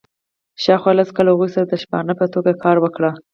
[0.63, 3.09] شاوخوا لس کاله هغوی سره د شپانه په توګه کار وکړي.